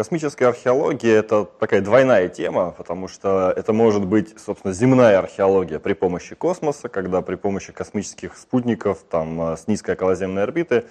[0.00, 5.92] космическая археология– это такая двойная тема, потому что это может быть, собственно, земная археология при
[5.92, 10.84] помощи космоса, когда при помощи космических спутников там, э, с низкой околоземной орбиты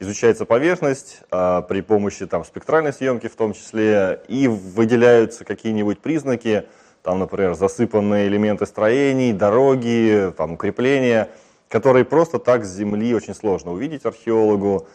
[0.00, 6.64] изучается поверхность а при помощи там, спектральной съемки в том числе, и выделяются какие-нибудь признаки,
[7.02, 11.28] там, например, засыпанные элементы строений, дороги, там, укрепления,
[11.68, 14.88] которые просто так с Земли очень сложно увидеть археологу,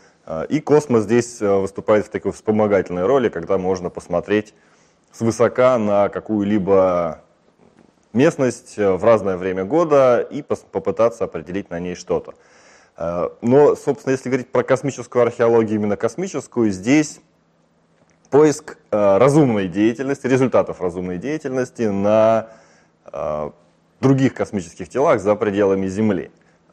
[0.47, 4.53] и космос здесь э, выступает в такой вспомогательной роли, когда можно посмотреть
[5.11, 7.21] свысока на какую-либо
[8.13, 12.35] местность э, в разное время года и попытаться определить на ней что-то.
[12.95, 17.21] А, но, собственно, если говорить про космическую археологию, именно космическую, здесь
[18.29, 22.49] поиск э, разумной деятельности, результатов разумной деятельности на
[23.99, 26.29] других космических телах за пределами Земли.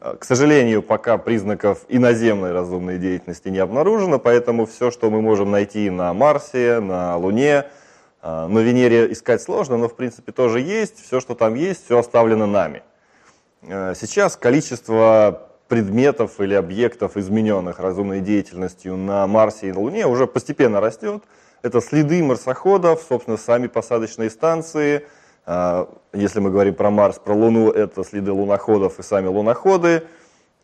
[0.07, 5.51] Э, к сожалению, пока признаков иноземной разумной деятельности не обнаружено, поэтому все, что мы можем
[5.51, 7.65] найти на Марсе, на Луне,
[8.21, 11.03] э, на Венере искать сложно, но в принципе тоже есть.
[11.03, 12.83] Все, что там есть, все оставлено нами.
[13.63, 20.25] Э, сейчас количество предметов или объектов, измененных разумной деятельностью на Марсе и на Луне, уже
[20.25, 21.23] постепенно растет.
[21.61, 25.05] Это следы марсоходов, собственно, сами посадочные станции–
[25.47, 30.03] если мы говорим про Марс, про Луну, это следы луноходов и сами луноходы.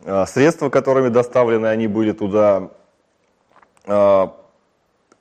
[0.06, 2.70] А, средства, которыми доставлены они были туда.
[3.86, 4.36] А,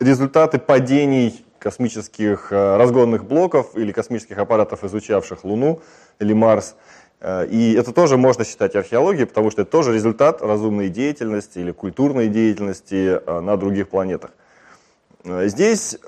[0.00, 5.80] результаты падений космических разгонных блоков или космических аппаратов, изучавших Луну
[6.18, 6.74] или Марс.
[7.24, 12.26] И это тоже можно считать археологией, потому что это тоже результат разумной деятельности или культурной
[12.26, 14.32] деятельности на других планетах.
[15.24, 16.00] Здесь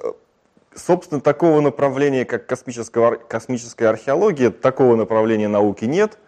[0.74, 6.18] Собственно, такого направления, как космическая, космическая археология, такого направления науки нет.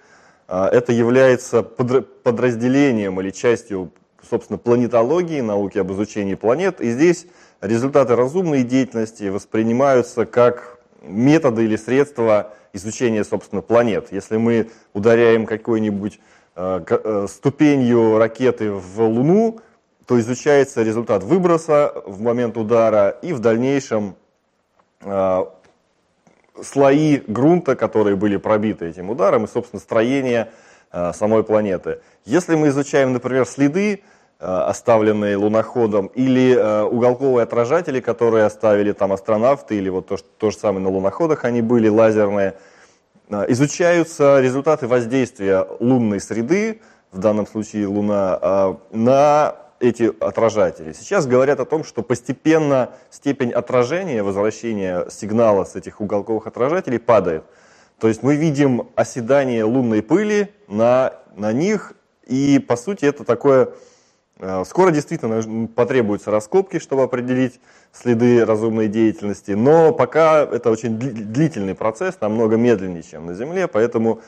[0.48, 3.92] А, это является подразделением или частью,
[4.28, 6.80] собственно, планетологии, науки об изучении планет.
[6.80, 7.26] И здесь
[7.60, 14.12] результаты разумной деятельности воспринимаются как методы или средства изучения, собственно, планет.
[14.12, 16.20] Если мы ударяем какой-нибудь
[16.54, 19.60] а, э, ступенью ракеты в Луну,
[20.06, 24.14] то изучается результат выброса в момент удара и в дальнейшем
[26.62, 30.50] слои грунта, которые были пробиты этим ударом, и, собственно, строение
[30.92, 32.00] э, самой планеты.
[32.24, 34.02] Если мы изучаем, например, следы,
[34.40, 36.54] э, оставленные луноходом, или
[36.86, 41.62] уголковые отражатели, которые оставили там астронавты, или вот то, то же самое на луноходах они
[41.62, 42.54] были, лазерные,
[43.48, 46.80] изучаются результаты воздействия лунной среды,
[47.12, 50.92] в данном случае Луна, на эти отражатели.
[50.92, 57.44] Сейчас говорят о том, что постепенно степень отражения, возвращения сигнала с этих уголковых отражателей падает.
[57.98, 61.94] То есть мы видим оседание лунной пыли на, на них,
[62.26, 63.70] и по сути это такое...
[64.38, 67.58] Э, скоро действительно потребуются раскопки, чтобы определить
[67.92, 74.20] следы разумной деятельности, но пока это очень длительный процесс, намного медленнее, чем на Земле, поэтому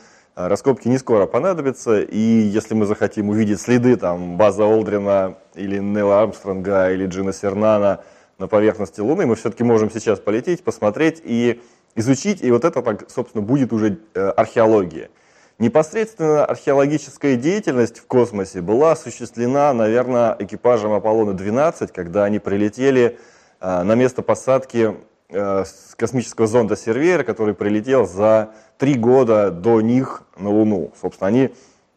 [0.46, 6.22] раскопки не скоро понадобятся, и если мы захотим увидеть следы там, База Олдрина или Нела
[6.22, 8.04] Армстронга или Джина Сернана
[8.38, 11.60] на поверхности Луны, мы все-таки можем сейчас полететь, посмотреть и
[11.96, 15.10] изучить, и вот это, собственно, будет уже э, археология.
[15.58, 23.18] Непосредственно археологическая деятельность в космосе была осуществлена, наверное, экипажем Аполлона-12, когда они прилетели
[23.60, 24.94] э, на место посадки
[25.30, 30.92] с космического зонда Сервера, который прилетел за три года до них на Луну.
[31.00, 31.50] Собственно, они,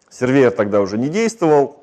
[0.09, 1.81] Сервер тогда уже не действовал,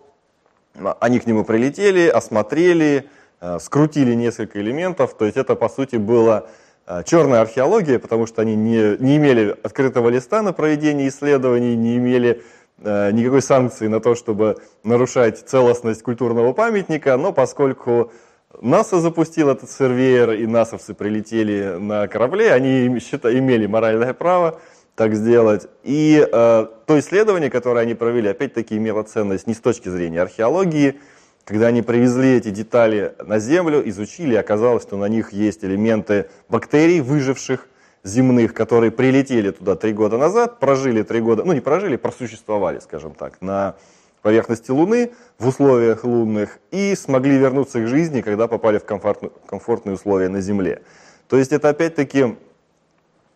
[1.00, 3.08] они к нему прилетели, осмотрели,
[3.40, 6.44] э, скрутили несколько элементов, то есть это, по сути, была
[6.86, 11.96] э, черная археология, потому что они не, не имели открытого листа на проведение исследований, не
[11.96, 12.42] имели
[12.80, 18.12] никакой санкции на то, чтобы нарушать целостность культурного памятника, но поскольку
[18.60, 24.60] НАСА запустил этот сервер, и насовцы прилетели на корабле, они считали, имели моральное право
[24.94, 25.68] так сделать.
[25.84, 30.98] И э, то исследование, которое они провели, опять-таки имело ценность не с точки зрения археологии,
[31.44, 37.00] когда они привезли эти детали на Землю, изучили, оказалось, что на них есть элементы бактерий,
[37.00, 37.68] выживших
[38.04, 43.12] земных, которые прилетели туда три года назад, прожили три года, ну не прожили, просуществовали, скажем
[43.14, 43.76] так, на
[44.22, 50.28] поверхности Луны в условиях лунных и смогли вернуться к жизни, когда попали в комфортные условия
[50.28, 50.82] на Земле.
[51.28, 52.36] То есть это опять-таки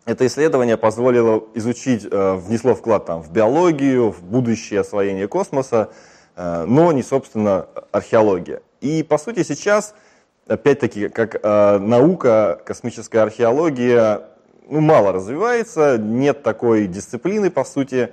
[0.05, 5.91] это исследование позволило изучить, э, внесло вклад там, в биологию, в будущее освоение космоса,
[6.35, 8.61] э, но не, собственно, археология.
[8.81, 9.95] И, по сути, сейчас,
[10.45, 14.23] опять-таки, как э, наука, космическая археология,
[14.67, 18.09] ну, мало развивается, нет такой дисциплины, по сути,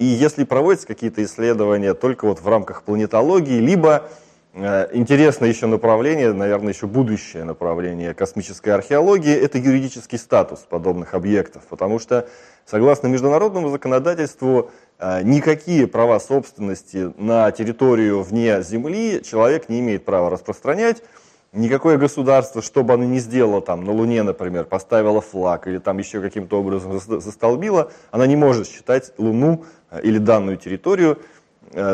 [0.00, 4.08] и если проводятся какие-то исследования только вот в рамках планетологии, либо
[4.52, 11.62] Э, интересное еще направление, наверное, еще будущее направление космической археологии– это юридический статус подобных объектов,
[11.68, 12.28] потому что,
[12.66, 20.30] согласно международному законодательству, э, никакие права собственности на территорию вне Земли человек не имеет права
[20.30, 21.04] распространять,
[21.52, 25.98] никакое государство, что бы оно ни сделало, там, на Луне, например, поставило флаг или там
[25.98, 29.64] еще каким-то образом застолбило, она не может считать Луну
[30.02, 31.18] или данную территорию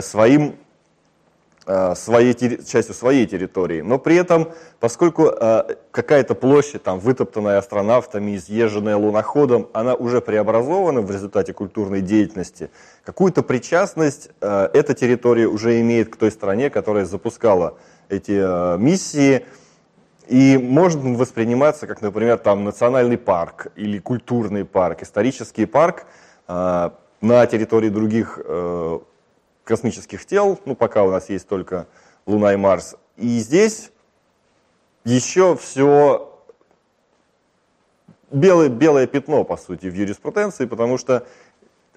[0.01, 0.57] своим
[1.69, 2.33] Э, своей,
[2.65, 3.81] частью своей территории.
[3.81, 11.01] Но при этом, поскольку э, какая-то площадь, там, вытоптанная астронавтами, изъезженная луноходом, она уже преобразована
[11.01, 12.71] в результате культурной деятельности,
[13.03, 17.77] какую-то причастность э, эта территория уже имеет к той стране, которая запускала
[18.09, 19.45] эти миссии,
[20.29, 26.07] и может восприниматься как, например, там, национальный парк или культурный парк, исторический парк
[27.27, 28.39] на территории других
[29.65, 31.87] космических тел, ну пока у нас есть только
[32.25, 32.97] Луна и Марс.
[33.17, 33.91] И здесь
[35.05, 36.33] еще все
[38.31, 41.27] белое, белое пятно, по сути, в юриспруденции, потому что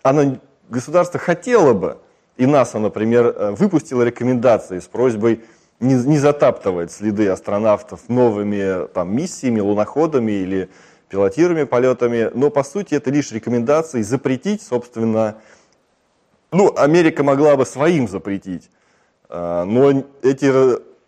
[0.04, 0.40] оно,
[0.70, 1.98] государство хотело бы,
[2.38, 5.44] и НАСА, например, э, выпустило рекомендации с просьбой
[5.80, 10.70] не, не затаптывать следы астронавтов новыми там, миссиями, луноходами или
[11.10, 15.38] пилотируемыми полетами, но по сути это лишь рекомендации запретить, собственно,
[16.52, 18.70] ну, Америка могла бы своим запретить,
[19.28, 20.52] а, но эти,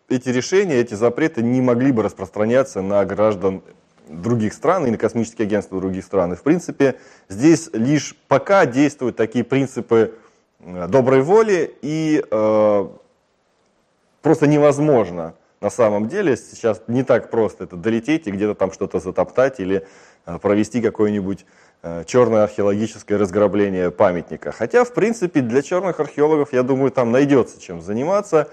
[0.09, 3.61] эти решения, эти запреты не могли бы распространяться на граждан
[4.07, 6.33] других стран и на космические агентства других стран.
[6.33, 6.95] И, в принципе,
[7.29, 10.15] здесь лишь пока действуют такие принципы
[10.59, 12.87] доброй воли, и э,
[14.21, 18.99] просто невозможно на самом деле сейчас не так просто это долететь и где-то там что-то
[18.99, 19.85] затоптать или
[20.25, 21.45] э, провести какой-нибудь
[21.83, 24.51] Э, черное археологическое разграбление памятника.
[24.51, 28.49] Хотя, в принципе, для черных археологов, я думаю, там найдется чем заниматься.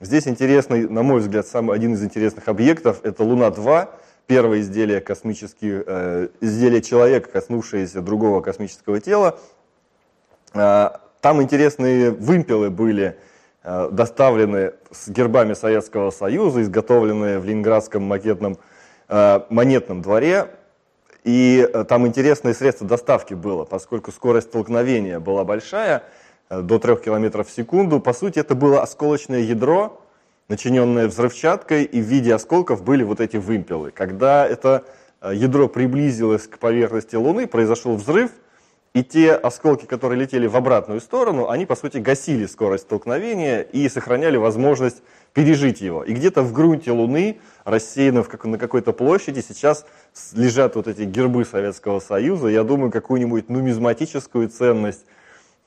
[0.00, 3.88] Здесь интересный, на мой взгляд, самый один из интересных объектов– это Луна-2,
[4.26, 9.38] первое изделие космических, э, изделие человека, коснувшееся другого космического тела.
[10.52, 13.16] Э, там интересные вымпелы были
[13.64, 18.58] доставлены с гербами Советского Союза, изготовленные в Ленинградском макетном
[19.08, 20.48] э, монетном дворе.
[21.24, 26.02] И э, там интересное средство доставки было, поскольку скорость столкновения была большая,
[26.50, 28.00] э, до 3 км в секунду.
[28.00, 30.00] По сути, это было осколочное ядро,
[30.48, 33.92] начиненное взрывчаткой, и в виде осколков были вот эти вымпелы.
[33.92, 34.84] Когда это
[35.20, 38.32] э, ядро приблизилось к поверхности Луны, произошел взрыв,
[38.94, 43.88] и те осколки, которые летели в обратную сторону, они, по сути, гасили скорость столкновения и
[43.88, 45.02] сохраняли возможность
[45.32, 46.04] пережить его.
[46.04, 49.86] И где-то в грунте Луны, рассеянно в, на какой-то площади, сейчас
[50.34, 52.48] лежат вот эти гербы Советского Союза.
[52.48, 55.06] Я думаю, какую-нибудь нумизматическую ценность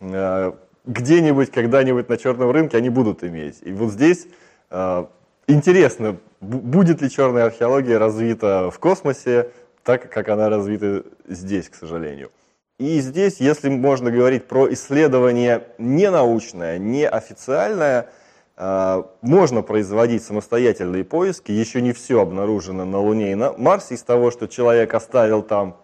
[0.02, 0.52] э,
[0.86, 3.58] где-нибудь, когда-нибудь на черном рынке они будут иметь.
[3.64, 4.28] И вот здесь
[4.70, 5.06] э,
[5.48, 9.50] интересно, будет ли черная археология развита в космосе,
[9.84, 12.30] так как она развита здесь, к сожалению.
[12.78, 18.10] И здесь, если можно говорить про исследование не научное, не официальное,
[18.58, 24.04] а, можно производить самостоятельные поиски, еще не все обнаружено на Луне и на Марсе из
[24.04, 25.78] того, что человек оставил там.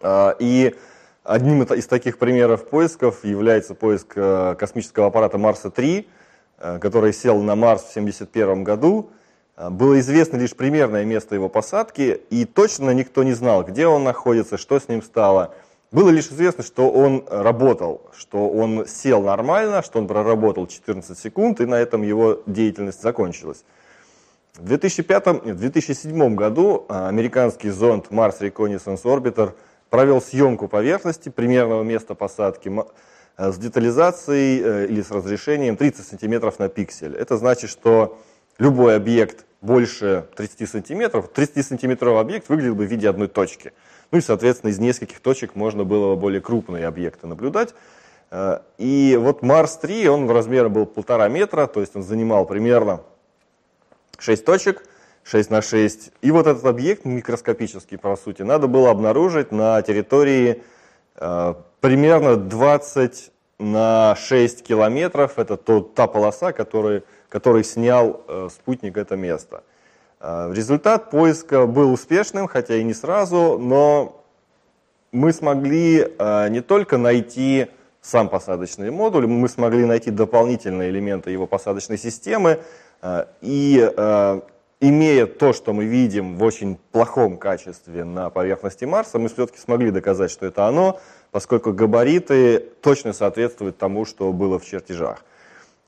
[0.00, 0.76] А, и
[1.24, 6.06] одним из таких примеров поисков является поиск э, космического аппарата Марса-3,
[6.58, 9.10] э, который сел на Марс в 1971 году.
[9.56, 14.56] Было известно лишь примерное место его посадки, и точно никто не знал, где он находится,
[14.56, 15.52] что с ним стало–
[15.92, 21.60] было лишь известно, что он работал, что он сел нормально, что он проработал 14 секунд,
[21.60, 23.64] и на этом его деятельность закончилась.
[24.56, 29.54] В 2005, 2007 году а, американский зонд Mars Reconnaissance Orbiter
[29.88, 32.72] провел съемку поверхности примерного места посадки
[33.36, 37.16] с детализацией э, или с разрешением 30 сантиметров на пиксель.
[37.16, 38.18] Это значит, что
[38.58, 43.72] любой объект больше 30 сантиметров, 30-сантиметровый объект выглядел бы в виде одной точки–
[44.10, 47.74] ну и, соответственно, из нескольких точек можно было более крупные объекты наблюдать.
[48.30, 53.02] Э, и вот Марс-3, он в размере был полтора метра, то есть он занимал примерно
[54.18, 54.84] 6 точек,
[55.24, 56.12] 6 на 6.
[56.22, 60.62] И вот этот объект микроскопический, по сути, надо было обнаружить на территории
[61.16, 65.38] э, примерно 20 на 6 километров.
[65.38, 69.62] Это то, та полоса, который, который снял э, спутник это место.
[70.20, 74.22] А, результат поиска был успешным, хотя и не сразу, но
[75.12, 77.68] мы смогли а, не только найти
[78.02, 82.60] сам посадочный модуль, мы смогли найти дополнительные элементы его посадочной системы,
[83.00, 83.78] а, и
[84.82, 89.90] имея то, что мы видим в очень плохом качестве на поверхности Марса, мы все-таки смогли
[89.90, 91.00] доказать, что это оно,
[91.30, 95.24] поскольку габариты точно соответствуют тому, что было в чертежах.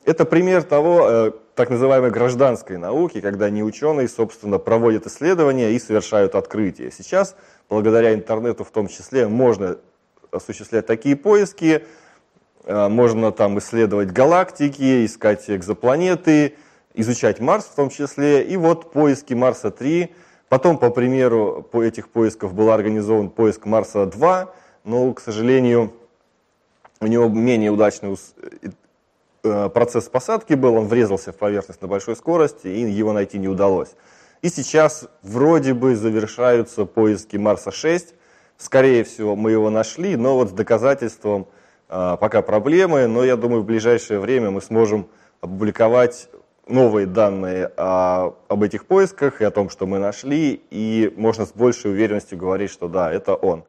[0.05, 5.79] Это пример того, э, так называемой гражданской науки, когда не ученые, собственно, проводят исследования и
[5.79, 6.91] совершают открытия.
[6.91, 7.37] Сейчас,
[7.69, 9.77] благодаря интернету в том числе, можно
[10.33, 11.85] осуществлять такие поиски,
[12.65, 16.57] э, можно там исследовать галактики, искать экзопланеты,
[16.95, 18.43] изучать Марс в том числе.
[18.43, 20.11] И вот поиски Марса-3.
[20.49, 24.49] Потом, по примеру по этих поисков, был организован поиск Марса-2,
[24.85, 25.93] но, к сожалению,
[27.01, 28.17] у него менее удачный
[29.43, 33.95] процесс посадки был, он врезался в поверхность на большой скорости, и его найти не удалось.
[34.43, 38.15] И сейчас вроде бы завершаются поиски Марса-6.
[38.57, 41.47] Скорее всего, мы его нашли, но вот с доказательством
[41.89, 43.07] а, пока проблемы.
[43.07, 45.07] Но я думаю, в ближайшее время мы сможем
[45.41, 46.29] опубликовать
[46.67, 51.53] новые данные о, об этих поисках и о том, что мы нашли, и можно с
[51.53, 53.65] большей уверенностью говорить, что да, это он.